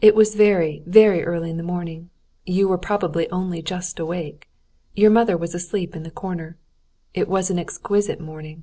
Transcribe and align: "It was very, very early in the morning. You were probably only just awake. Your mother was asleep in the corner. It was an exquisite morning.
"It 0.00 0.14
was 0.14 0.36
very, 0.36 0.84
very 0.86 1.24
early 1.24 1.50
in 1.50 1.56
the 1.56 1.64
morning. 1.64 2.10
You 2.46 2.68
were 2.68 2.78
probably 2.78 3.28
only 3.30 3.62
just 3.62 3.98
awake. 3.98 4.48
Your 4.94 5.10
mother 5.10 5.36
was 5.36 5.56
asleep 5.56 5.96
in 5.96 6.04
the 6.04 6.10
corner. 6.12 6.56
It 7.14 7.26
was 7.26 7.50
an 7.50 7.58
exquisite 7.58 8.20
morning. 8.20 8.62